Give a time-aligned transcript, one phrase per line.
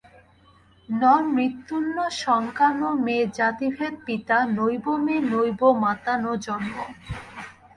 [0.89, 1.01] ন
[1.27, 6.75] মৃত্যুর্ন শঙ্কা ন মে জাতিভেদ পিতা নৈব মে নৈব মাতা ন জন্ম।